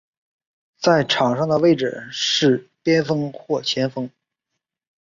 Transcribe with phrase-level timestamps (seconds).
[0.79, 4.09] 在场上的位置是边锋或前锋。